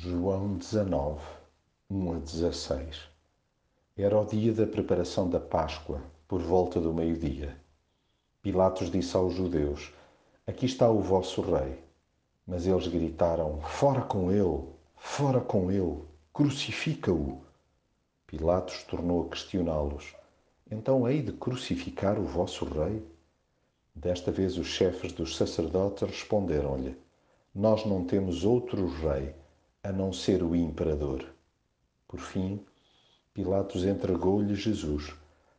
[0.00, 1.20] João 19,
[1.90, 3.08] 1 a 16
[3.96, 7.60] Era o dia da preparação da Páscoa, por volta do meio-dia.
[8.40, 9.92] Pilatos disse aos judeus:
[10.46, 11.82] Aqui está o vosso rei.
[12.46, 14.68] Mas eles gritaram: Fora com ele!
[14.94, 16.04] Fora com ele!
[16.32, 17.42] Crucifica-o!
[18.24, 20.14] Pilatos tornou a questioná-los:
[20.70, 23.04] Então hei de crucificar o vosso rei?
[23.92, 26.96] Desta vez os chefes dos sacerdotes responderam-lhe:
[27.52, 29.34] Nós não temos outro rei
[29.82, 31.24] a não ser o imperador.
[32.08, 32.64] Por fim,
[33.32, 35.14] Pilatos entregou-lhe Jesus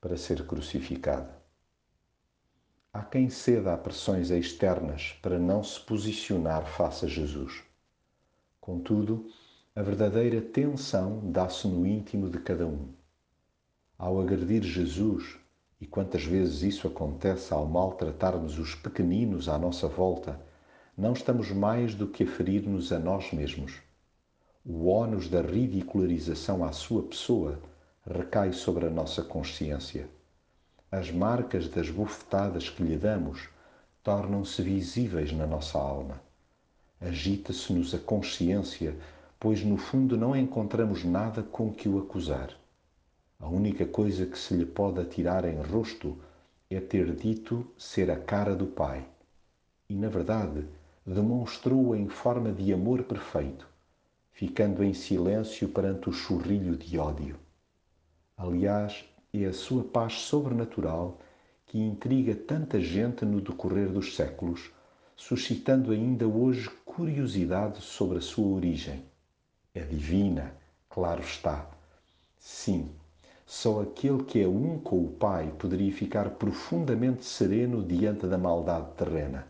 [0.00, 1.32] para ser crucificado.
[2.92, 7.62] Há quem ceda a pressões externas para não se posicionar face a Jesus.
[8.60, 9.30] Contudo,
[9.74, 12.92] a verdadeira tensão dá-se no íntimo de cada um.
[13.96, 15.38] Ao agredir Jesus,
[15.80, 20.38] e quantas vezes isso acontece ao maltratarmos os pequeninos à nossa volta,
[20.94, 23.80] não estamos mais do que a ferir-nos a nós mesmos
[24.64, 27.58] o ónus da ridicularização à sua pessoa
[28.08, 30.08] recai sobre a nossa consciência.
[30.88, 33.48] As marcas das bufetadas que lhe damos
[34.04, 36.22] tornam-se visíveis na nossa alma.
[37.00, 38.96] Agita-se-nos a consciência,
[39.40, 42.50] pois no fundo não encontramos nada com que o acusar.
[43.40, 46.16] A única coisa que se lhe pode atirar em rosto
[46.70, 49.04] é ter dito ser a cara do Pai.
[49.88, 50.64] E, na verdade,
[51.04, 53.71] demonstrou-a em forma de amor perfeito
[54.42, 57.36] ficando em silêncio perante o churrilho de ódio.
[58.36, 61.20] Aliás, é a sua paz sobrenatural
[61.64, 64.72] que intriga tanta gente no decorrer dos séculos,
[65.14, 69.04] suscitando ainda hoje curiosidade sobre a sua origem.
[69.72, 70.52] É divina,
[70.90, 71.70] claro está.
[72.36, 72.90] Sim,
[73.46, 78.90] só aquele que é um com o Pai poderia ficar profundamente sereno diante da maldade
[78.96, 79.46] terrena.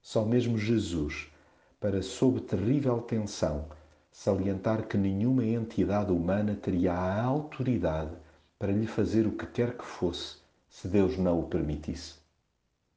[0.00, 1.30] Só mesmo Jesus,
[1.78, 3.66] para sob terrível tensão,
[4.10, 8.16] salientar que nenhuma entidade humana teria a autoridade
[8.58, 12.14] para lhe fazer o que quer que fosse, se Deus não o permitisse.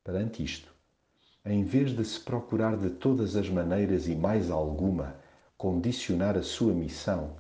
[0.03, 0.74] Perante isto,
[1.46, 5.16] em vez de se procurar de todas as maneiras e mais alguma
[5.58, 7.35] condicionar a sua missão,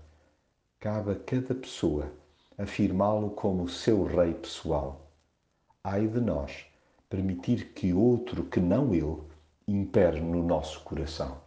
[0.79, 2.11] cabe a cada pessoa
[2.57, 5.11] afirmá-lo como seu rei pessoal.
[5.83, 6.65] Ai de nós
[7.09, 9.17] permitir que outro que não ele
[9.67, 11.41] impere no nosso coração.